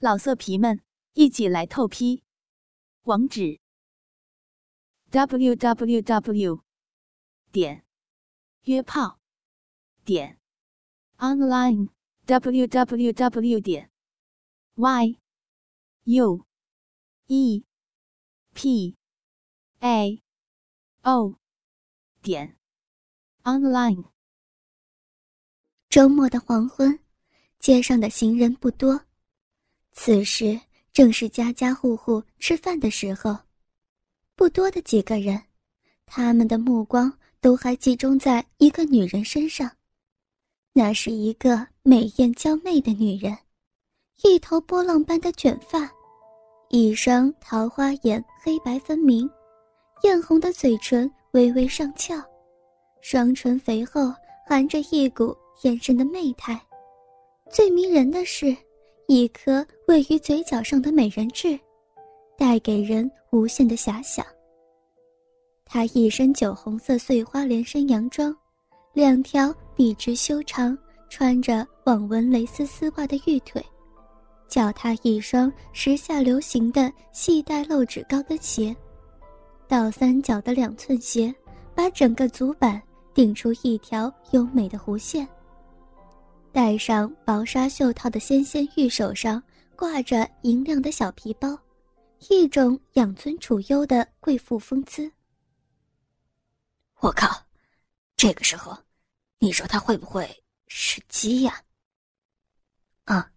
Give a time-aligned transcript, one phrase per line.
[0.00, 0.80] 老色皮们，
[1.14, 2.22] 一起来透批！
[3.02, 3.58] 网址
[5.10, 6.62] ：w w w
[7.50, 7.84] 点
[8.62, 9.18] 约炮
[10.04, 10.38] 点
[11.16, 11.88] online
[12.26, 13.90] w w w 点
[14.76, 15.18] y
[16.04, 16.46] u
[17.26, 17.64] e
[18.54, 18.96] p
[19.80, 20.22] a
[21.02, 21.40] o
[22.22, 22.56] 点
[23.42, 24.04] online。
[25.88, 27.00] 周末的黄昏，
[27.58, 29.07] 街上的行人不多。
[30.00, 30.58] 此时
[30.92, 33.36] 正是家家户户吃饭的时候，
[34.36, 35.42] 不多的几个人，
[36.06, 39.68] 他们的目光都还集中在一个女人身上。
[40.72, 43.36] 那是一个美艳娇媚的女人，
[44.22, 45.90] 一头波浪般的卷发，
[46.68, 49.28] 一双桃花眼黑白分明，
[50.04, 52.14] 艳红的嘴唇微微上翘，
[53.00, 54.14] 双唇肥厚，
[54.46, 56.58] 含着一股眼神的媚态。
[57.50, 58.56] 最迷人的是。
[59.10, 61.58] 一颗位于嘴角上的美人痣，
[62.36, 64.22] 带给人无限的遐想。
[65.64, 68.36] 她一身酒红色碎花连身洋装，
[68.92, 70.76] 两条笔直修长、
[71.08, 73.64] 穿着网纹蕾丝丝袜的玉腿，
[74.46, 78.76] 脚踏一双时下流行的细带露趾高跟鞋，
[79.66, 81.34] 倒三角的两寸鞋
[81.74, 82.78] 把整个足板
[83.14, 85.26] 顶出一条优美的弧线。
[86.58, 89.40] 戴上薄纱袖套的纤纤玉手上
[89.76, 91.56] 挂着银亮的小皮包，
[92.30, 95.08] 一种养尊处优的贵妇风姿。
[96.96, 97.46] 我靠，
[98.16, 98.76] 这个时候，
[99.38, 100.28] 你说他会不会
[100.66, 101.62] 是鸡呀？
[103.04, 103.30] 啊，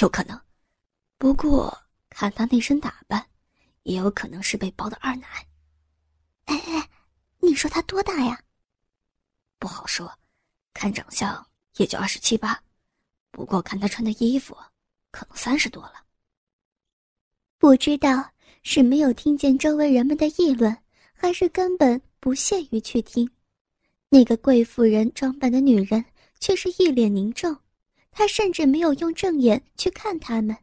[0.00, 0.38] 有可能，
[1.16, 1.74] 不过
[2.10, 3.26] 看他那身打扮，
[3.84, 5.26] 也有可能是被包的二奶。
[6.44, 6.90] 哎哎，
[7.38, 8.38] 你说他多大呀？
[9.58, 10.12] 不好说，
[10.74, 11.42] 看长相。
[11.78, 12.58] 也就二十七八，
[13.30, 14.56] 不过看他穿的衣服，
[15.10, 16.04] 可能三十多了。
[17.58, 18.30] 不知道
[18.62, 20.76] 是没有听见周围人们的议论，
[21.12, 23.28] 还是根本不屑于去听。
[24.08, 26.04] 那个贵妇人装扮的女人
[26.38, 27.56] 却是一脸凝重，
[28.10, 30.56] 她甚至没有用正眼去看他们，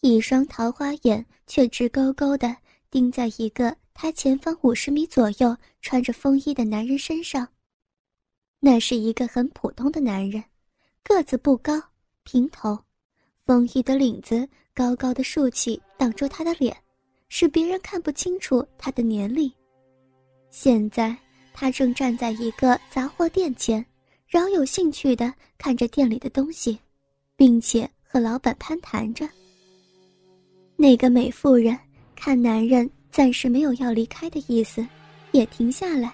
[0.00, 2.56] 一双桃花眼却直勾勾的
[2.90, 7.48] 盯在一个她前方五十米左右穿着风衣的男人身上。
[8.60, 10.42] 那是一个很普通的男人，
[11.02, 11.80] 个子不高，
[12.26, 12.76] 平头，
[13.46, 16.76] 风衣的领子高高的竖起，挡住他的脸，
[17.28, 19.50] 使别人看不清楚他的年龄。
[20.50, 21.16] 现在
[21.54, 23.84] 他正站在一个杂货店前，
[24.26, 26.76] 饶有兴趣地看着店里的东西，
[27.36, 29.28] 并且和老板攀谈着。
[30.74, 31.78] 那个美妇人
[32.16, 34.84] 看男人暂时没有要离开的意思，
[35.30, 36.12] 也停下来。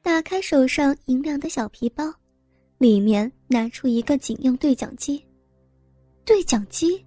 [0.00, 2.12] 打开手上银亮的小皮包，
[2.78, 5.22] 里面拿出一个警用对讲机。
[6.24, 7.04] 对讲机？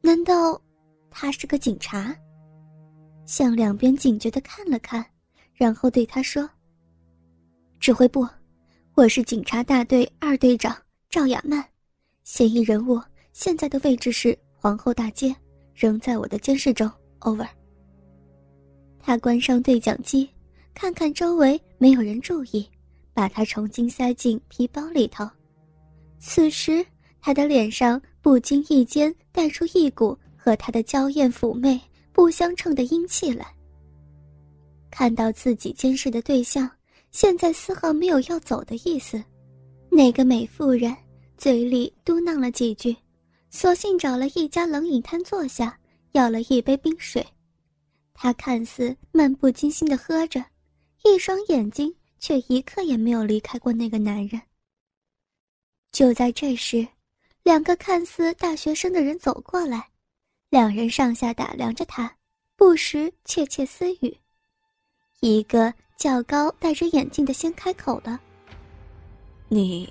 [0.00, 0.60] 难道
[1.10, 2.16] 他是个警察？
[3.24, 5.04] 向两边警觉的看了看，
[5.54, 6.48] 然后对他说
[7.80, 8.26] ：“指挥部，
[8.94, 10.76] 我是警察大队二队长
[11.10, 11.64] 赵雅曼，
[12.22, 13.00] 嫌疑人物
[13.32, 15.34] 现在的位置是皇后大街，
[15.74, 16.90] 仍在我的监视中。
[17.20, 17.48] Over。”
[19.00, 20.28] 他关上对讲机。
[20.78, 22.68] 看看周围没有人注意，
[23.14, 25.26] 把他重新塞进皮包里头。
[26.18, 26.84] 此时，
[27.18, 31.80] 他的脸上不经意间带出一股和他的娇艳妩媚
[32.12, 33.46] 不相称的阴气来。
[34.90, 36.68] 看到自己监视的对象
[37.12, 39.22] 现在丝毫没有要走的意思，
[39.88, 40.92] 那个美妇人
[41.38, 42.96] 嘴里嘟囔了几句，
[43.50, 45.78] 索性找了一家冷饮摊坐下，
[46.10, 47.24] 要了一杯冰水。
[48.12, 50.44] 他看似漫不经心的喝着。
[51.04, 54.42] 一双眼睛却一刻也没有离开过那个男人。
[55.92, 56.84] 就在这时，
[57.46, 59.88] 两个看似大学生的人走过来，
[60.50, 62.12] 两人上下打量着他，
[62.56, 64.18] 不时窃窃私语。
[65.20, 68.20] 一个较高、戴着眼镜的先开口了
[69.46, 69.88] ：“你，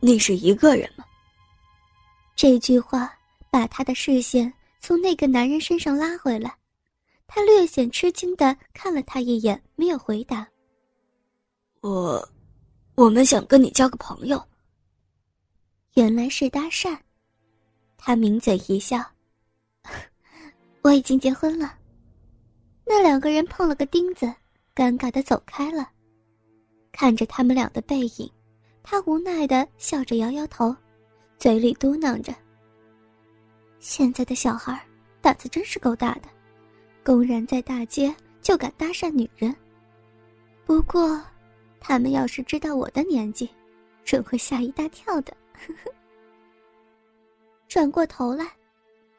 [0.00, 1.02] 你是一个人吗？”
[2.36, 3.10] 这句话
[3.50, 6.54] 把他的视线从那个男人身上拉回来。
[7.26, 10.46] 他略显吃惊的看了他一眼，没有回答。
[11.80, 12.28] 我，
[12.96, 14.46] 我们想跟你交个朋友。
[15.94, 16.96] 原来是搭讪，
[17.98, 19.04] 他抿嘴一笑。
[20.80, 21.78] 我已经结婚了。
[22.84, 24.32] 那两个人碰了个钉子，
[24.74, 25.90] 尴尬的走开了。
[26.92, 28.30] 看着他们俩的背影，
[28.82, 30.74] 他无奈的笑着摇摇头，
[31.38, 32.34] 嘴里嘟囔着
[33.78, 34.78] ：“现在的小孩
[35.20, 36.22] 胆子真是够大的。”
[37.04, 39.54] 公然在大街就敢搭讪女人，
[40.64, 41.22] 不过，
[41.80, 43.50] 他们要是知道我的年纪，
[44.04, 45.36] 准会吓一大跳的。
[47.68, 48.44] 转过头来，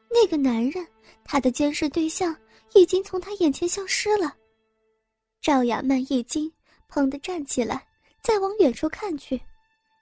[0.09, 0.85] 那个男人，
[1.23, 2.35] 他的监视对象
[2.73, 4.35] 已经从他眼前消失了。
[5.41, 6.51] 赵雅曼一惊，
[6.89, 7.85] 砰的站起来，
[8.21, 9.39] 再往远处看去，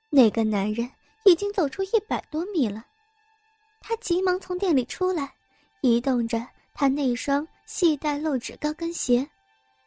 [0.10, 0.90] 那个男人
[1.26, 2.86] 已经走出一百多米了。
[3.80, 5.34] 他急忙从店里出来，
[5.82, 9.28] 移动着他那双细带露趾高跟鞋，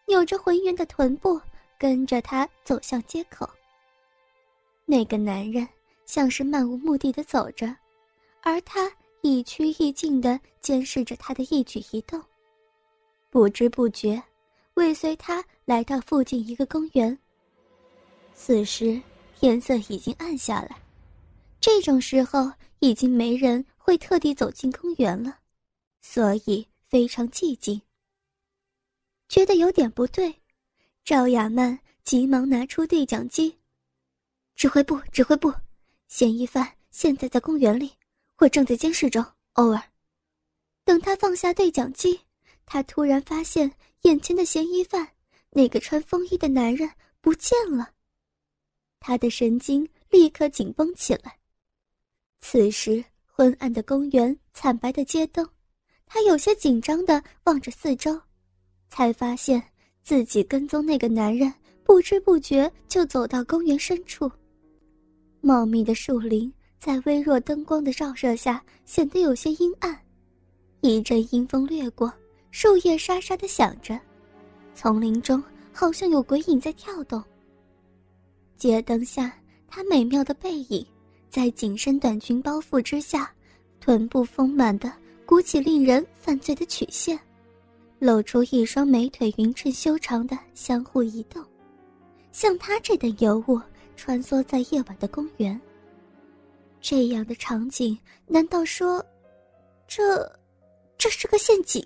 [0.07, 1.41] 扭着浑圆的臀部，
[1.79, 3.49] 跟着他走向街口。
[4.87, 5.67] 那个男人
[6.07, 7.75] 像是漫无目的的走着，
[8.43, 8.91] 而他
[9.23, 12.23] 一趋亦近的监视着他的一举一动。
[13.31, 14.23] 不知不觉，
[14.75, 17.19] 尾随他来到附近一个公园。
[18.35, 19.01] 此时
[19.39, 20.77] 天色已经暗下来，
[21.61, 25.39] 这种时候已经没人会特地走进公园了，
[26.01, 27.81] 所以非常寂静。
[29.29, 30.35] 觉得有点不对，
[31.05, 33.57] 赵雅曼急忙拿出对讲机。
[34.55, 35.53] 指挥部，指挥部，
[36.17, 37.91] 嫌疑犯现在在公园里，
[38.39, 39.21] 我正在监视中。
[39.55, 39.83] 偶尔。
[40.85, 42.21] 等他放下对讲机，
[42.65, 43.69] 他突然发现
[44.03, 45.09] 眼前的嫌疑犯，
[45.51, 46.89] 那个穿风衣的男人
[47.21, 47.91] 不见了。
[49.01, 51.37] 他的神经立刻紧绷起来。
[52.41, 55.45] 此时昏暗的公园，惨白的街灯，
[56.07, 58.17] 他有些紧张的望着四周，
[58.89, 59.61] 才发现
[60.05, 61.53] 自己跟踪那个男人，
[61.83, 64.31] 不知不觉就走到公园深处。
[65.45, 69.95] 茂密的树林在微弱灯光的照射下显得有些阴暗，
[70.81, 72.11] 一阵阴风掠过，
[72.51, 74.01] 树叶沙沙的响着，
[74.75, 77.23] 丛林中好像有鬼影在跳动。
[78.57, 79.37] 街灯下，
[79.69, 80.87] 她美妙的背影，
[81.29, 83.31] 在紧身短裙包覆之下，
[83.81, 84.91] 臀部丰满的
[85.27, 87.21] 鼓起令人犯罪的曲线，
[87.99, 91.45] 露出一双美腿匀称修长的相互移动，
[92.33, 93.61] 像她这等尤物。
[93.97, 95.61] 穿梭在夜晚的公园。
[96.81, 99.05] 这样的场景，难道说，
[99.89, 100.31] 这，
[100.99, 101.83] 这是个陷阱？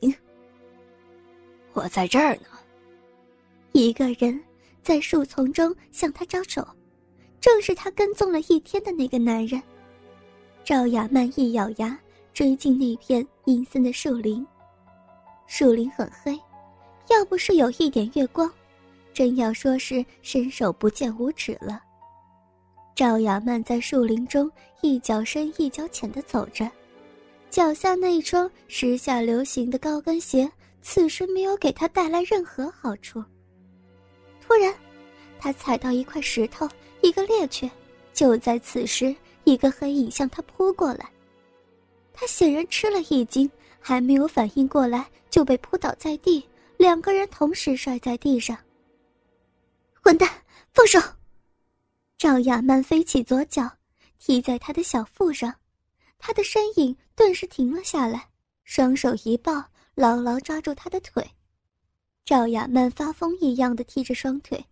[1.72, 2.48] 我在这儿呢。
[3.72, 4.42] 一个人
[4.82, 6.66] 在树丛中向他招手，
[7.40, 9.62] 正是他跟踪了一天的那个男人。
[10.64, 11.96] 赵雅曼一咬牙，
[12.34, 14.44] 追进那片阴森的树林。
[15.46, 16.36] 树林很黑，
[17.08, 18.50] 要不是有一点月光，
[19.14, 21.84] 真要说是伸手不见五指了。
[22.98, 24.50] 赵雅曼在树林中
[24.80, 26.68] 一脚深一脚浅的走着，
[27.48, 30.50] 脚下那一双时下流行的高跟鞋，
[30.82, 33.22] 此时没有给她带来任何好处。
[34.40, 34.74] 突然，
[35.38, 36.68] 他踩到一块石头，
[37.00, 37.70] 一个趔趄，
[38.12, 41.08] 就在此时，一个黑影向他扑过来。
[42.12, 43.48] 他显然吃了一惊，
[43.78, 46.44] 还没有反应过来，就被扑倒在地，
[46.76, 48.58] 两个人同时摔在地上。
[50.02, 50.28] 混蛋，
[50.74, 50.98] 放手！
[52.18, 53.70] 赵雅曼飞起左脚，
[54.18, 55.54] 踢在他的小腹上，
[56.18, 58.28] 他的身影顿时停了下来，
[58.64, 61.24] 双手一抱，牢牢抓住他的腿。
[62.24, 64.62] 赵雅曼发疯一样的踢着双腿，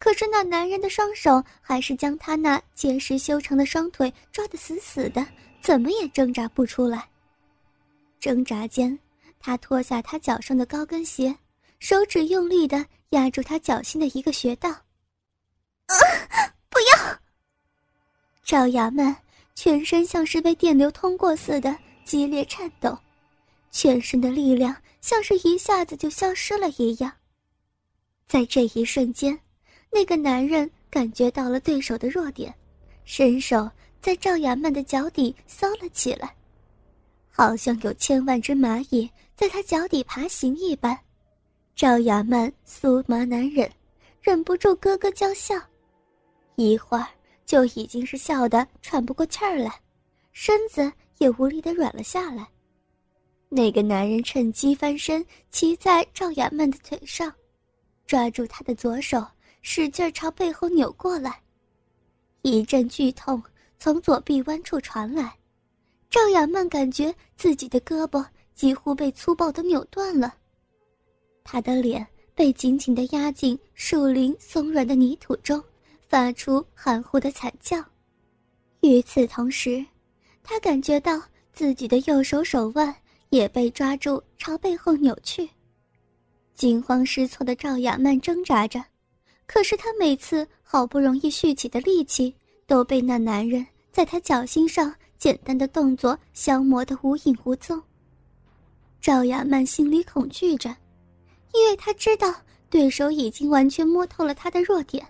[0.00, 5.24] 可是那男人的双手还是将他那结实修长的双腿抓得死死的，
[5.62, 7.08] 怎么也挣扎不出来。
[8.18, 8.98] 挣扎间，
[9.38, 11.32] 他脱下他脚上的高跟鞋，
[11.78, 14.74] 手指用力的压住他脚心的一个穴道。
[16.70, 17.18] 不要！
[18.44, 19.14] 赵雅曼
[19.54, 22.96] 全身像是被电流通过似的激烈颤抖，
[23.70, 27.12] 全身的力量像是一下子就消失了一样。
[28.26, 29.38] 在这一瞬间，
[29.90, 32.54] 那个男人感觉到了对手的弱点，
[33.04, 33.68] 伸手
[34.00, 36.34] 在赵雅曼的脚底搔了起来，
[37.30, 40.96] 好像有千万只蚂蚁在他脚底爬行一般。
[41.74, 43.70] 赵雅曼酥麻难忍，
[44.20, 45.54] 忍不住咯咯娇笑。
[46.60, 47.06] 一会儿
[47.46, 49.80] 就已经是笑得喘不过气儿来，
[50.32, 52.46] 身子也无力的软了下来。
[53.48, 57.32] 那个男人趁机翻身，骑在赵雅曼的腿上，
[58.06, 59.26] 抓住她的左手，
[59.62, 61.40] 使劲朝背后扭过来。
[62.42, 63.42] 一阵剧痛
[63.78, 65.34] 从左臂弯处传来，
[66.10, 68.22] 赵雅曼感觉自己的胳膊
[68.54, 70.34] 几乎被粗暴的扭断了，
[71.42, 75.62] 她的脸被紧紧的压进树林松软的泥土中。
[76.10, 77.80] 发出含糊的惨叫。
[78.80, 79.86] 与此同时，
[80.42, 82.92] 他感觉到自己的右手手腕
[83.28, 85.48] 也被抓住，朝背后扭去。
[86.52, 88.84] 惊慌失措的赵雅曼挣扎着，
[89.46, 92.34] 可是她每次好不容易蓄起的力气，
[92.66, 97.80] 都被那男人在她脚心上简单的动作消磨得无影无踪。
[99.00, 100.74] 赵雅曼心里恐惧着，
[101.54, 102.34] 因为她知道
[102.68, 105.06] 对手已经完全摸透了她的弱点。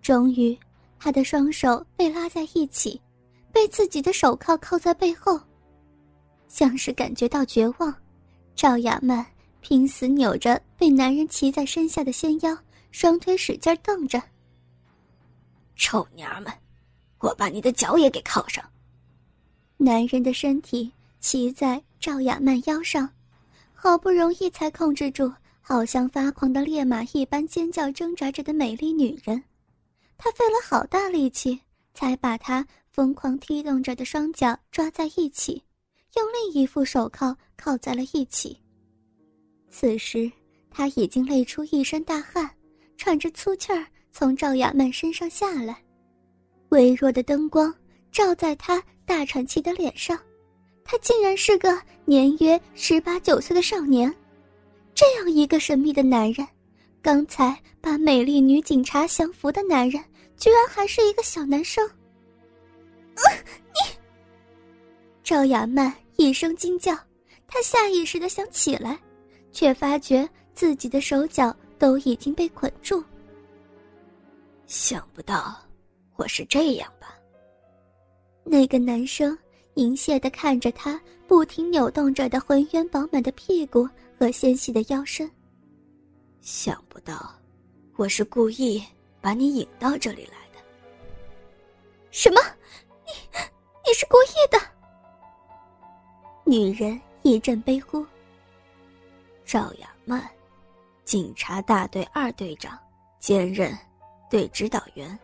[0.00, 0.58] 终于，
[0.98, 3.00] 他的双手被拉在一起，
[3.52, 5.38] 被自己的手铐铐在背后。
[6.48, 7.94] 像是感觉到绝望。
[8.56, 9.24] 赵雅曼
[9.60, 12.56] 拼死扭着被男人骑在身下的纤腰，
[12.90, 14.20] 双腿使劲蹬着。
[15.76, 16.52] 臭娘们，
[17.20, 18.62] 我把你的脚也给铐上！
[19.78, 23.08] 男人的身体骑在赵雅曼腰上，
[23.72, 29.42] 好不容易才控制住，好像发狂的烈马一般尖叫挣扎着的美丽女人。
[30.22, 31.58] 他费了好大力气，
[31.94, 35.62] 才把他疯狂踢动着的双脚抓在一起，
[36.14, 38.54] 用另一副手铐铐在了一起。
[39.70, 40.30] 此时
[40.70, 42.50] 他已经累出一身大汗，
[42.98, 45.82] 喘着粗气儿从赵雅曼身上下来，
[46.68, 47.74] 微弱的灯光
[48.12, 50.18] 照在他大喘气的脸上，
[50.84, 54.14] 他竟然是个年约十八九岁的少年。
[54.94, 56.46] 这样一个神秘的男人，
[57.00, 60.04] 刚才把美丽女警察降服的男人。
[60.40, 61.86] 居然还是一个小男生！
[63.74, 63.96] 你，
[65.22, 66.96] 赵雅曼一声惊叫，
[67.46, 68.98] 她下意识的想起来，
[69.52, 73.04] 却发觉自己的手脚都已经被捆住。
[74.66, 75.60] 想不到
[76.16, 77.14] 我是这样吧？
[78.42, 79.36] 那个男生
[79.74, 83.86] 淫亵的看着她不停扭动着的浑圆饱满的屁股
[84.18, 85.30] 和纤细的腰身。
[86.40, 87.30] 想不到
[87.96, 88.82] 我是故意。
[89.20, 90.58] 把你引到这里来的？
[92.10, 92.40] 什么？
[93.06, 93.12] 你
[93.86, 94.58] 你是故意的？
[96.44, 98.04] 女人一阵悲呼。
[99.44, 100.28] 赵雅曼，
[101.04, 102.78] 警察大队二队长，
[103.18, 103.76] 兼任
[104.30, 105.18] 队指导员，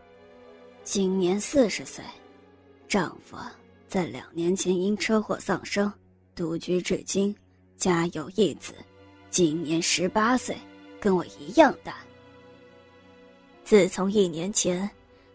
[0.83, 2.03] 今年四十岁，
[2.87, 3.37] 丈夫
[3.87, 5.91] 在两年前因车祸丧生，
[6.35, 7.35] 独居至今，
[7.77, 8.73] 家有一子，
[9.29, 10.57] 今年十八岁，
[10.99, 11.95] 跟我一样大。
[13.67, 14.89] 自从一年前，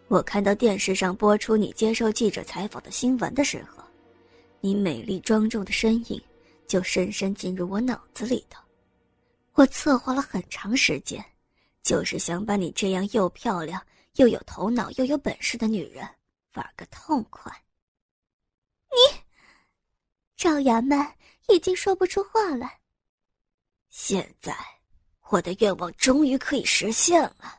[0.08, 3.84] 我看到电视上播出你接受记者采访的新闻的时候，
[4.58, 6.18] 你美丽庄重的身影
[6.66, 8.58] 就深深进入我脑子里头。
[9.52, 11.22] 我策划了很长时间，
[11.82, 16.02] 就是想把你这样又漂亮又有头脑又有本事的女人
[16.54, 17.52] 玩个痛快。
[18.88, 19.20] 你，
[20.38, 21.14] 赵雅曼
[21.48, 22.80] 已经说不出话来。
[23.90, 24.56] 现在，
[25.28, 27.58] 我的愿望终于可以实现了。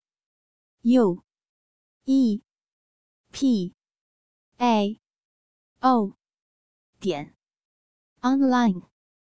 [0.83, 1.23] U
[2.05, 2.41] E
[3.31, 3.73] P
[4.59, 4.99] A
[5.81, 6.15] O
[6.99, 7.35] 点
[8.21, 8.90] online。